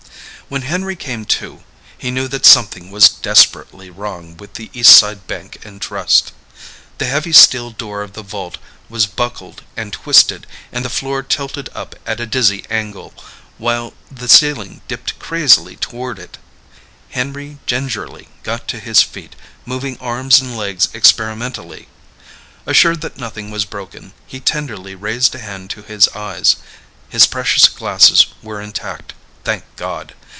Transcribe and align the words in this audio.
When 0.49 0.63
Henry 0.63 0.97
came 0.97 1.23
to, 1.39 1.63
he 1.97 2.11
knew 2.11 2.27
that 2.27 2.45
something 2.45 2.91
was 2.91 3.07
desperately 3.07 3.89
wrong 3.89 4.35
with 4.35 4.55
the 4.55 4.67
Eastside 4.73 5.25
Bank 5.25 5.57
& 5.79 5.79
Trust. 5.79 6.33
The 6.97 7.05
heavy 7.05 7.31
steel 7.31 7.69
door 7.71 8.01
of 8.01 8.11
the 8.11 8.21
vault 8.21 8.57
was 8.89 9.05
buckled 9.07 9.63
and 9.77 9.93
twisted 9.93 10.45
and 10.73 10.83
the 10.83 10.89
floor 10.89 11.23
tilted 11.23 11.69
up 11.73 11.95
at 12.05 12.19
a 12.19 12.25
dizzy 12.25 12.65
angle, 12.69 13.13
while 13.57 13.93
the 14.11 14.27
ceiling 14.27 14.81
dipped 14.89 15.17
crazily 15.19 15.77
toward 15.77 16.19
it. 16.19 16.37
Henry 17.11 17.59
gingerly 17.65 18.27
got 18.43 18.67
to 18.67 18.79
his 18.81 19.01
feet, 19.01 19.37
moving 19.65 19.97
arms 20.01 20.41
and 20.41 20.57
legs 20.57 20.89
experimentally. 20.93 21.87
Assured 22.65 22.99
that 22.99 23.17
nothing 23.17 23.51
was 23.51 23.63
broken, 23.63 24.11
he 24.27 24.41
tenderly 24.41 24.95
raised 24.95 25.33
a 25.33 25.39
hand 25.39 25.69
to 25.69 25.81
his 25.81 26.09
eyes. 26.09 26.57
His 27.07 27.25
precious 27.25 27.69
glasses 27.69 28.25
were 28.43 28.59
intact, 28.61 29.13
thank 29.45 29.63
God! 29.77 30.13